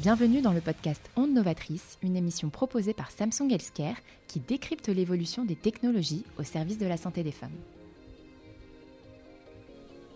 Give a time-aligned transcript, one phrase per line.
[0.00, 3.96] Bienvenue dans le podcast Onde Novatrice, une émission proposée par Samsung Healthcare
[4.28, 7.50] qui décrypte l'évolution des technologies au service de la santé des femmes.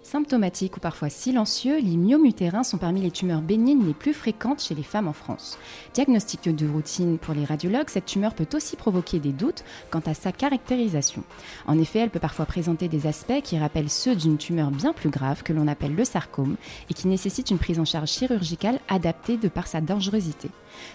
[0.05, 4.63] Symptomatiques ou parfois silencieux, les myomes utérins sont parmi les tumeurs bénignes les plus fréquentes
[4.63, 5.59] chez les femmes en France.
[5.95, 10.13] Diagnostic de routine pour les radiologues, cette tumeur peut aussi provoquer des doutes quant à
[10.13, 11.25] sa caractérisation.
[11.67, 15.09] En effet, elle peut parfois présenter des aspects qui rappellent ceux d'une tumeur bien plus
[15.09, 16.57] grave que l'on appelle le sarcome
[16.91, 20.51] et qui nécessite une prise en charge chirurgicale adaptée de par sa dangerosité.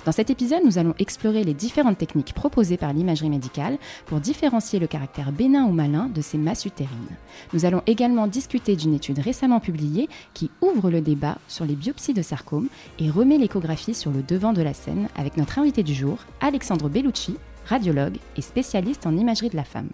[0.06, 4.80] Dans cet épisode, nous allons explorer les différentes techniques proposées par l'imagerie médicale pour différencier
[4.80, 7.18] le caractère bénin ou malin de ces masses utérines.
[7.54, 12.14] Nous allons également discuter d'une étude récemment publiée qui ouvre le débat sur les biopsies
[12.14, 12.70] de sarcome
[13.00, 16.90] et remet l'échographie sur le devant de la scène avec notre invité du jour, Alexandre
[16.90, 17.36] Bellucci,
[17.66, 19.90] radiologue et spécialiste en imagerie de la femme.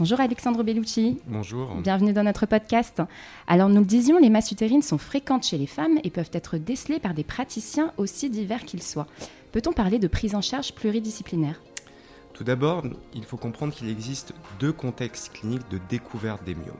[0.00, 1.20] Bonjour Alexandre Bellucci.
[1.28, 1.72] Bonjour.
[1.76, 3.00] Bienvenue dans notre podcast.
[3.46, 6.56] Alors nous le disions, les masses utérines sont fréquentes chez les femmes et peuvent être
[6.56, 9.06] décelées par des praticiens aussi divers qu'ils soient.
[9.52, 11.62] Peut-on parler de prise en charge pluridisciplinaire?
[12.32, 12.82] Tout d'abord,
[13.14, 16.74] il faut comprendre qu'il existe deux contextes cliniques de découverte des myomes.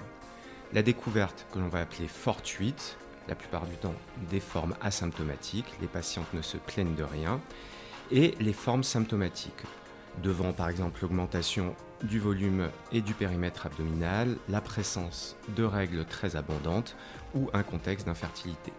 [0.72, 2.96] La découverte que l'on va appeler fortuite,
[3.28, 3.94] la plupart du temps
[4.28, 7.40] des formes asymptomatiques, les patientes ne se plaignent de rien,
[8.10, 9.62] et les formes symptomatiques,
[10.22, 16.36] devant par exemple l'augmentation du volume et du périmètre abdominal, la présence de règles très
[16.36, 16.96] abondantes
[17.34, 18.72] ou un contexte d'infertilité.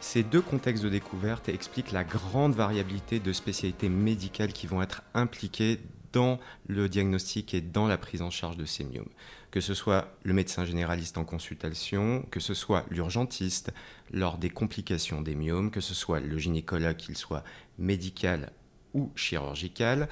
[0.00, 5.02] Ces deux contextes de découverte expliquent la grande variabilité de spécialités médicales qui vont être
[5.12, 5.80] impliquées
[6.12, 9.10] dans le diagnostic et dans la prise en charge de ces myomes.
[9.50, 13.72] Que ce soit le médecin généraliste en consultation, que ce soit l'urgentiste
[14.10, 17.44] lors des complications des myomes, que ce soit le gynécologue, qu'il soit
[17.78, 18.52] médical
[18.94, 20.08] ou chirurgical,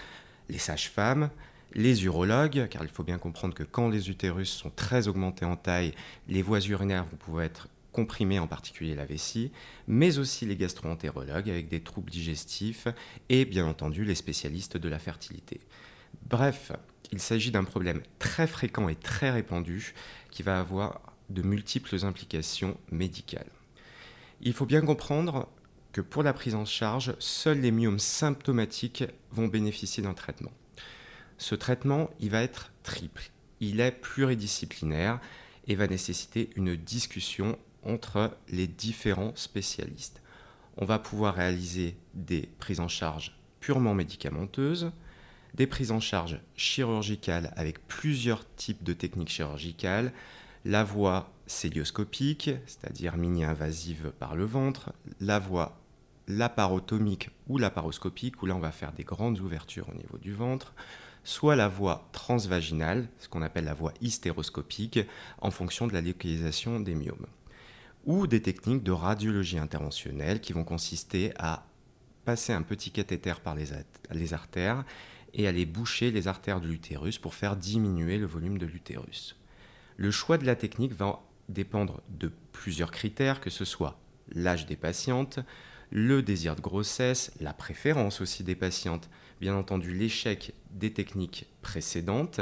[0.49, 1.31] les sages-femmes,
[1.73, 5.57] les urologues, car il faut bien comprendre que quand les utérus sont très augmentés en
[5.57, 5.93] taille,
[6.29, 9.51] les voies urinaires vont pouvoir être comprimées, en particulier la vessie,
[9.87, 12.89] mais aussi les gastroentérologues avec des troubles digestifs
[13.31, 15.61] et bien entendu les spécialistes de la fertilité.
[16.29, 16.73] Bref,
[17.11, 19.95] il s'agit d'un problème très fréquent et très répandu
[20.31, 23.51] qui va avoir de multiples implications médicales.
[24.43, 25.49] Il faut bien comprendre
[25.97, 30.53] que pour la prise en charge, seuls les myomes symptomatiques vont bénéficier d'un traitement.
[31.39, 33.31] Ce traitement, il va être triple.
[33.61, 35.21] Il est pluridisciplinaire
[35.67, 40.21] et va nécessiter une discussion entre les différents spécialistes.
[40.77, 44.93] On va pouvoir réaliser des prises en charge purement médicamenteuses,
[45.55, 50.13] des prises en charge chirurgicales avec plusieurs types de techniques chirurgicales,
[50.67, 55.81] la voie célioscopique, c'est-à-dire mini-invasive par le ventre, la voie
[56.29, 60.75] laparotomique ou laparoscopique, où là on va faire des grandes ouvertures au niveau du ventre,
[61.25, 65.01] soit la voie transvaginale, ce qu'on appelle la voie hystéroscopique,
[65.41, 67.27] en fonction de la localisation des myomes,
[68.05, 71.67] ou des techniques de radiologie interventionnelle qui vont consister à
[72.25, 73.67] passer un petit cathéter par les,
[74.13, 74.85] les artères
[75.35, 79.37] et aller boucher les artères de l'utérus pour faire diminuer le volume de l'utérus.
[79.97, 83.99] Le choix de la technique va dépendre de plusieurs critères, que ce soit
[84.33, 85.41] l'âge des patientes,
[85.91, 89.09] le désir de grossesse, la préférence aussi des patientes,
[89.41, 92.41] bien entendu l'échec des techniques précédentes,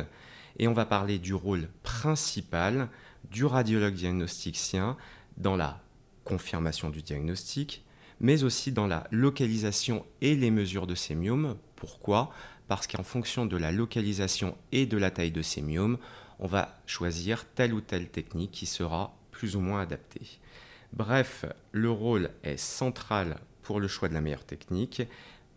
[0.58, 2.88] et on va parler du rôle principal
[3.30, 4.96] du radiologue diagnosticien
[5.36, 5.80] dans la
[6.24, 7.84] confirmation du diagnostic,
[8.20, 11.16] mais aussi dans la localisation et les mesures de ces.
[11.76, 12.32] Pourquoi?
[12.68, 15.62] Parce qu'en fonction de la localisation et de la taille de ces
[16.38, 20.38] on va choisir telle ou telle technique qui sera plus ou moins adaptée.
[20.96, 25.02] Bref, le rôle est central pour le choix de la meilleure technique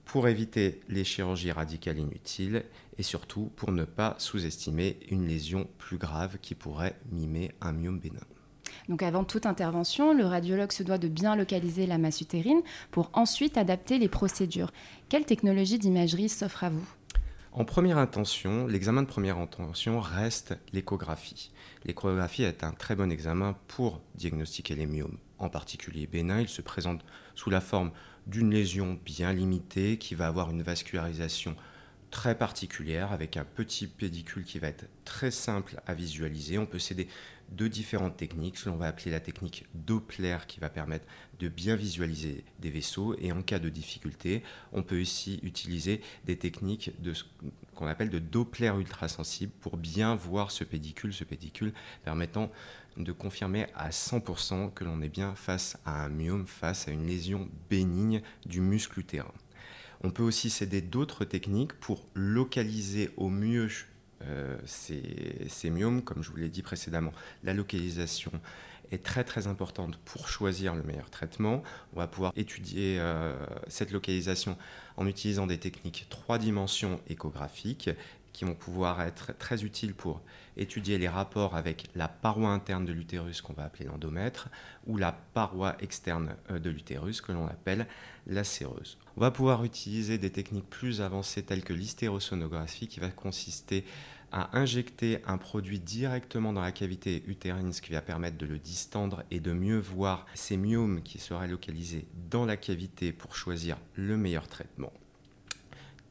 [0.03, 2.63] pour éviter les chirurgies radicales inutiles
[2.97, 7.99] et surtout pour ne pas sous-estimer une lésion plus grave qui pourrait mimer un myome
[7.99, 8.19] bénin.
[8.89, 13.11] Donc avant toute intervention, le radiologue se doit de bien localiser la masse utérine pour
[13.13, 14.71] ensuite adapter les procédures.
[15.07, 16.87] Quelle technologie d'imagerie s'offre à vous?
[17.51, 21.51] En première intention, l'examen de première intention reste l'échographie.
[21.85, 25.17] L'échographie est un très bon examen pour diagnostiquer les myomes.
[25.39, 27.05] En particulier bénin, il se présente
[27.35, 27.91] sous la forme
[28.25, 31.55] d'une lésion bien limitée qui va avoir une vascularisation
[32.11, 36.57] très particulière avec un petit pédicule qui va être très simple à visualiser.
[36.57, 37.07] On peut s'aider
[37.51, 41.05] de différentes techniques, ce l'on va appeler la technique Doppler qui va permettre
[41.39, 46.37] de bien visualiser des vaisseaux et en cas de difficulté, on peut aussi utiliser des
[46.37, 47.13] techniques de
[47.75, 51.73] qu'on appelle de Doppler ultrasensible pour bien voir ce pédicule, ce pédicule
[52.03, 52.51] permettant
[52.97, 57.05] de confirmer à 100% que l'on est bien face à un myome, face à une
[57.05, 59.33] lésion bénigne du muscle utérin.
[60.03, 63.67] On peut aussi s'aider d'autres techniques pour localiser au mieux
[64.23, 65.71] euh, ces,
[66.05, 67.13] comme je vous l'ai dit précédemment.
[67.43, 68.31] La localisation
[68.91, 71.63] est très très importante pour choisir le meilleur traitement.
[71.93, 73.35] On va pouvoir étudier euh,
[73.67, 74.57] cette localisation
[74.95, 77.89] en utilisant des techniques trois dimensions échographiques
[78.37, 80.21] qui vont pouvoir être très utiles pour
[80.57, 84.49] étudier les rapports avec la paroi interne de l'utérus qu'on va appeler l'endomètre
[84.85, 87.87] ou la paroi externe euh, de l'utérus que l'on appelle
[88.27, 88.99] la séreuse.
[89.15, 93.85] On va pouvoir utiliser des techniques plus avancées telles que l'hystérosonographie qui va consister
[94.31, 98.59] à injecter un produit directement dans la cavité utérine, ce qui va permettre de le
[98.59, 103.77] distendre et de mieux voir ces myomes qui seraient localisés dans la cavité pour choisir
[103.95, 104.93] le meilleur traitement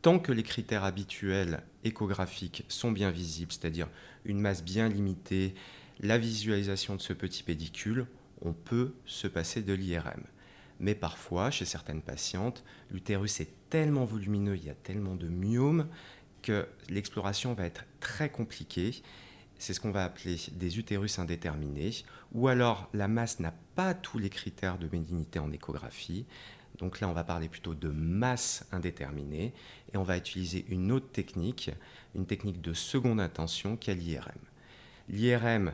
[0.07, 3.89] tant que les critères habituels échographiques sont bien visibles, c'est-à-dire
[4.25, 5.57] une masse bien limitée,
[5.99, 8.07] la visualisation de ce petit pédicule,
[8.41, 10.23] on peut se passer de l'IRM.
[10.79, 12.63] Mais parfois, chez certaines patientes,
[12.93, 15.89] l'utérus est tellement volumineux, il y a tellement de myomes
[16.41, 19.03] que l'exploration va être très compliquée.
[19.59, 24.19] C'est ce qu'on va appeler des utérus indéterminés, ou alors la masse n'a pas tous
[24.19, 26.27] les critères de bénignité en échographie,
[26.79, 29.53] donc là, on va parler plutôt de masse indéterminée
[29.93, 31.71] et on va utiliser une autre technique,
[32.15, 34.39] une technique de seconde intention qui est l'IRM.
[35.09, 35.73] L'IRM,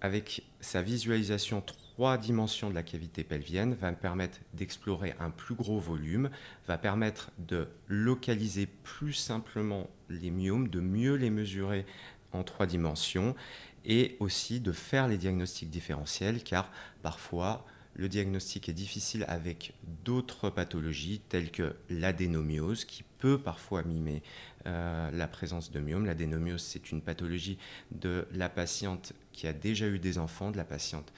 [0.00, 5.54] avec sa visualisation trois dimensions de la cavité pelvienne, va me permettre d'explorer un plus
[5.54, 6.30] gros volume,
[6.66, 11.84] va permettre de localiser plus simplement les myomes, de mieux les mesurer
[12.32, 13.34] en trois dimensions
[13.84, 16.70] et aussi de faire les diagnostics différentiels car
[17.02, 17.66] parfois
[18.00, 19.74] le diagnostic est difficile avec
[20.06, 24.22] d'autres pathologies telles que l'adénomiose qui peut parfois mimer
[24.66, 26.06] euh, la présence de myome.
[26.06, 27.58] L'adénomiose, c'est une pathologie
[27.90, 31.12] de la patiente qui a déjà eu des enfants, de la patiente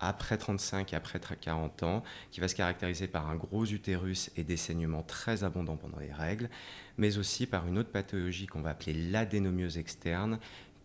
[0.00, 4.44] après 35 et après 40 ans, qui va se caractériser par un gros utérus et
[4.44, 6.48] des saignements très abondants pendant les règles,
[6.96, 10.38] mais aussi par une autre pathologie qu'on va appeler l'adénomiose externe,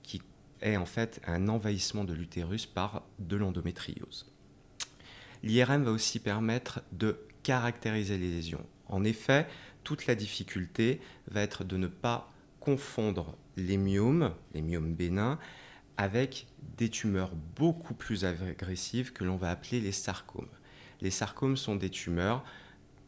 [0.03, 0.21] qui
[0.61, 4.30] est en fait un envahissement de l'utérus par de l'endométriose.
[5.43, 8.65] L'IRM va aussi permettre de caractériser les lésions.
[8.87, 9.47] En effet,
[9.83, 15.39] toute la difficulté va être de ne pas confondre les myomes, les myomes bénins,
[15.97, 16.47] avec
[16.77, 20.49] des tumeurs beaucoup plus agressives que l'on va appeler les sarcomes.
[21.01, 22.43] Les sarcomes sont des tumeurs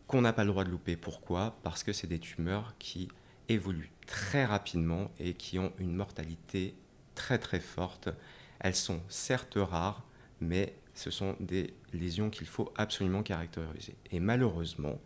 [0.07, 0.95] qu'on n'a pas le droit de louper.
[0.95, 1.57] Pourquoi?
[1.63, 3.07] Parce que c'est des tumeurs qui
[3.49, 6.75] évoluent très rapidement et qui ont une mortalité
[7.15, 8.09] très très forte.
[8.59, 10.03] Elles sont certes rares,
[10.41, 13.95] mais ce sont des lésions qu'il faut absolument caractériser.
[14.11, 14.99] Et malheureusement,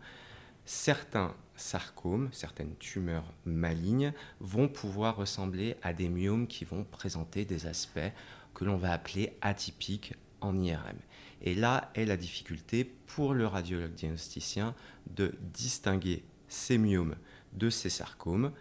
[0.64, 7.66] certains sarcomes, certaines tumeurs malignes vont pouvoir ressembler à des myomes qui vont présenter des
[7.66, 8.12] aspects
[8.54, 10.98] que l'on va appeler atypiques en IRM.
[11.42, 14.74] Et là est la difficulté pour le radiologue diagnosticien
[15.14, 17.16] de distinguer ces myomes
[17.52, 18.52] de ces sarcomes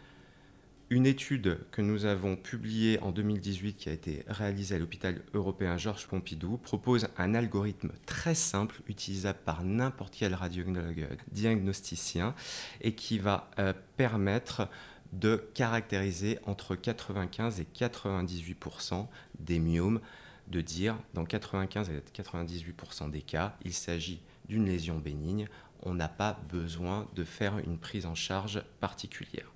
[0.89, 5.77] une étude que nous avons publiée en 2018 qui a été réalisée à l'hôpital européen
[5.77, 12.35] Georges Pompidou propose un algorithme très simple utilisable par n'importe quel radiologue diagnosticien
[12.79, 14.69] et qui va euh, permettre
[15.11, 19.07] de caractériser entre 95 et 98%
[19.39, 19.99] des myomes,
[20.47, 25.47] de dire dans 95 et 98% des cas, il s'agit d'une lésion bénigne,
[25.83, 29.51] on n'a pas besoin de faire une prise en charge particulière.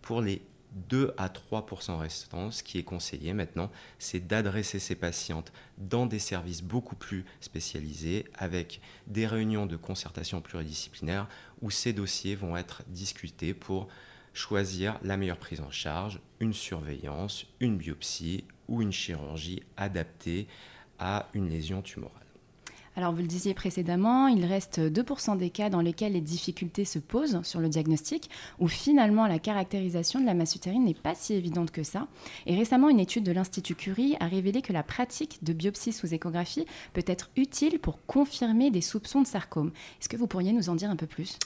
[0.00, 0.42] Pour les
[0.72, 6.18] 2 à 3% restants, ce qui est conseillé maintenant, c'est d'adresser ces patientes dans des
[6.18, 11.28] services beaucoup plus spécialisés, avec des réunions de concertation pluridisciplinaire
[11.62, 13.88] où ces dossiers vont être discutés pour
[14.34, 20.46] choisir la meilleure prise en charge, une surveillance, une biopsie ou une chirurgie adaptée
[20.98, 22.25] à une lésion tumorale.
[22.98, 26.98] Alors, vous le disiez précédemment, il reste 2% des cas dans lesquels les difficultés se
[26.98, 31.34] posent sur le diagnostic, où finalement la caractérisation de la masse utérine n'est pas si
[31.34, 32.08] évidente que ça.
[32.46, 36.14] Et récemment, une étude de l'Institut Curie a révélé que la pratique de biopsie sous
[36.14, 39.72] échographie peut être utile pour confirmer des soupçons de sarcome.
[40.00, 41.38] Est-ce que vous pourriez nous en dire un peu plus?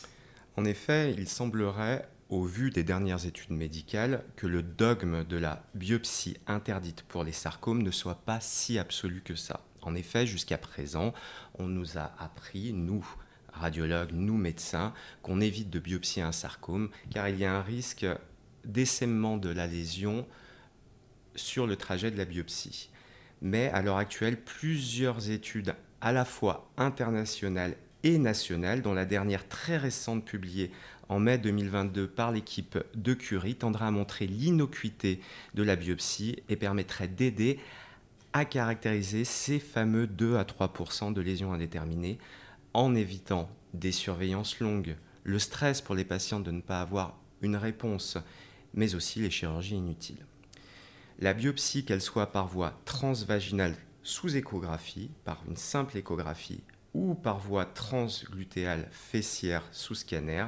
[0.57, 5.65] En effet, il semblerait au vu des dernières études médicales, que le dogme de la
[5.75, 9.65] biopsie interdite pour les sarcomes ne soit pas si absolu que ça.
[9.83, 11.13] En effet, jusqu'à présent,
[11.59, 13.07] on nous a appris, nous,
[13.53, 18.07] radiologues, nous, médecins, qu'on évite de biopsier un sarcome, car il y a un risque
[18.65, 20.27] d'essaimement de la lésion
[21.35, 22.91] sur le trajet de la biopsie.
[23.41, 29.49] Mais à l'heure actuelle, plusieurs études à la fois internationales et nationales, dont la dernière
[29.49, 30.71] très récente publiée
[31.09, 35.21] en mai 2022 par l'équipe de Curie, tendra à montrer l'innocuité
[35.55, 37.59] de la biopsie et permettrait d'aider
[38.45, 42.19] caractériser ces fameux 2 à 3% de lésions indéterminées
[42.75, 47.57] en évitant des surveillances longues le stress pour les patients de ne pas avoir une
[47.57, 48.19] réponse,
[48.75, 50.25] mais aussi les chirurgies inutiles.
[51.19, 56.63] La biopsie, qu'elle soit par voie transvaginale sous échographie, par une simple échographie,
[56.95, 60.47] ou par voie transglutéale fessière sous scanner,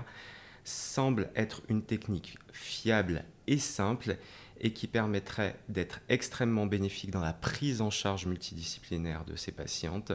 [0.65, 4.17] semble être une technique fiable et simple
[4.63, 10.13] et qui permettrait d'être extrêmement bénéfique dans la prise en charge multidisciplinaire de ces patientes.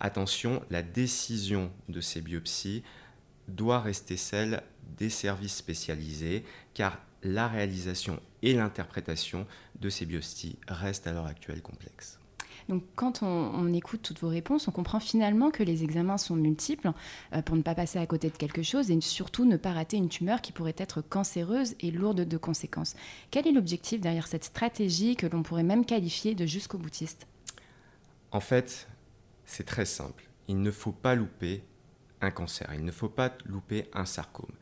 [0.00, 2.82] Attention, la décision de ces biopsies
[3.46, 4.62] doit rester celle
[4.96, 9.46] des services spécialisés car la réalisation et l'interprétation
[9.80, 12.18] de ces biopsies restent à l'heure actuelle complexes.
[12.68, 16.92] Donc quand on, écoute toutes vos réponses, on comprend finalement que les examens sont multiples
[17.34, 19.96] euh, pour ne pas passer à côté de quelque chose et surtout ne pas rater
[19.96, 22.96] une tumeur qui pourrait être cancéreuse et lourde de conséquences.
[23.30, 27.26] Quel est l'objectif derrière cette stratégie que l'on pourrait même qualifier de jusqu'au boutiste
[28.30, 28.88] En fait,
[29.44, 30.24] c'est très simple.
[30.48, 31.62] Il ne faut pas louper
[32.20, 34.52] un cancer, il ne faut pas louper un sarcome.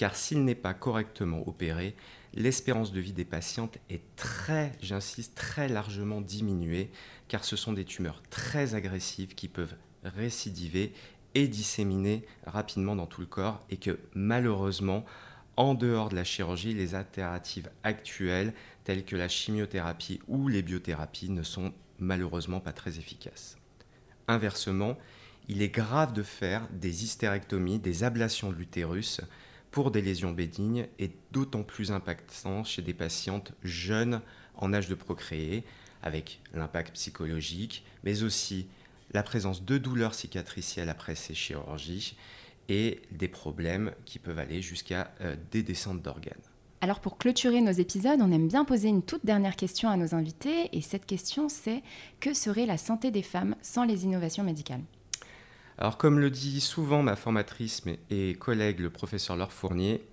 [0.00, 1.94] Car s'il n'est pas correctement opéré,
[2.32, 6.90] l'espérance de vie des patientes est très, j'insiste, très largement diminuée,
[7.28, 10.94] car ce sont des tumeurs très agressives qui peuvent récidiver
[11.34, 15.04] et disséminer rapidement dans tout le corps, et que malheureusement,
[15.58, 18.54] en dehors de la chirurgie, les alternatives actuelles,
[18.84, 23.58] telles que la chimiothérapie ou les biothérapies, ne sont malheureusement pas très efficaces.
[24.28, 24.96] Inversement,
[25.48, 29.20] il est grave de faire des hystérectomies, des ablations de l'utérus,
[29.70, 34.20] pour des lésions bénignes et d'autant plus impactant chez des patientes jeunes
[34.56, 35.64] en âge de procréer,
[36.02, 38.66] avec l'impact psychologique, mais aussi
[39.12, 42.16] la présence de douleurs cicatricielles après ces chirurgies
[42.68, 46.34] et des problèmes qui peuvent aller jusqu'à euh, des descentes d'organes.
[46.82, 50.14] Alors pour clôturer nos épisodes, on aime bien poser une toute dernière question à nos
[50.14, 51.82] invités et cette question c'est
[52.20, 54.82] que serait la santé des femmes sans les innovations médicales?
[55.80, 60.04] Alors comme le dit souvent ma formatrice et collègue le professeur Laure Fournier,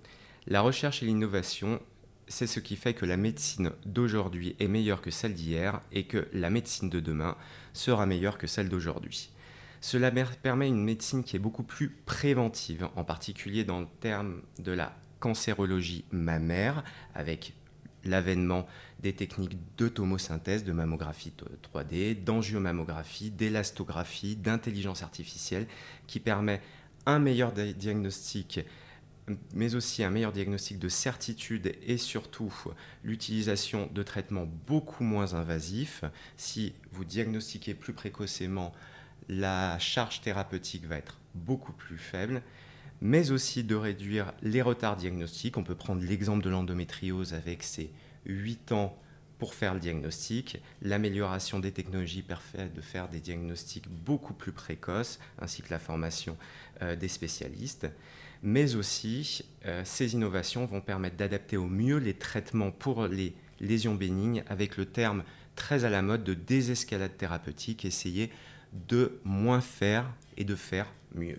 [0.46, 1.78] la recherche et l'innovation,
[2.26, 6.26] c'est ce qui fait que la médecine d'aujourd'hui est meilleure que celle d'hier et que
[6.32, 7.36] la médecine de demain
[7.74, 9.30] sera meilleure que celle d'aujourd'hui.
[9.82, 14.72] Cela permet une médecine qui est beaucoup plus préventive, en particulier dans le terme de
[14.72, 16.82] la cancérologie mammaire,
[17.14, 17.52] avec
[18.08, 18.66] l'avènement
[19.00, 21.32] des techniques d'automosynthèse, de mammographie
[21.72, 25.66] 3D, d'angiomammographie, d'élastographie, d'intelligence artificielle,
[26.06, 26.60] qui permet
[27.06, 28.60] un meilleur diagnostic
[29.54, 32.52] mais aussi un meilleur diagnostic de certitude et surtout
[33.04, 36.04] l'utilisation de traitements beaucoup moins invasifs.
[36.36, 38.72] Si vous diagnostiquez plus précocement,
[39.28, 42.42] la charge thérapeutique va être beaucoup plus faible
[43.00, 45.56] mais aussi de réduire les retards diagnostiques.
[45.56, 47.90] On peut prendre l'exemple de l'endométriose avec ses
[48.26, 48.98] 8 ans
[49.38, 50.60] pour faire le diagnostic.
[50.82, 56.36] L'amélioration des technologies permet de faire des diagnostics beaucoup plus précoces, ainsi que la formation
[56.82, 57.86] euh, des spécialistes.
[58.42, 63.94] Mais aussi, euh, ces innovations vont permettre d'adapter au mieux les traitements pour les lésions
[63.94, 65.22] bénignes, avec le terme
[65.56, 68.30] très à la mode de désescalade thérapeutique, essayer
[68.88, 71.38] de moins faire et de faire mieux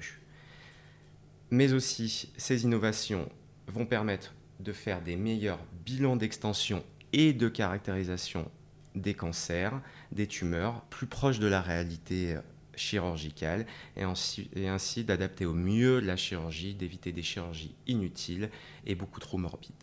[1.51, 3.29] mais aussi ces innovations
[3.67, 8.49] vont permettre de faire des meilleurs bilans d'extension et de caractérisation
[8.95, 12.41] des cancers, des tumeurs, plus proches de la réalité euh,
[12.75, 13.65] chirurgicale,
[13.95, 18.49] et ainsi, d'adapter au mieux la chirurgie, d'éviter des chirurgies inutiles
[18.85, 19.73] et beaucoup trop morbides.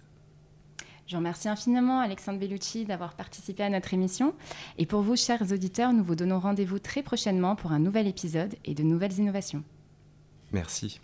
[1.06, 4.34] Je remercie infiniment Alexandre Bellucci d'avoir participé à notre émission.
[4.76, 8.56] Et pour vous, chers auditeurs, nous vous donnons rendez-vous très prochainement pour un nouvel épisode
[8.64, 9.62] et de nouvelles innovations.
[10.52, 11.00] Merci.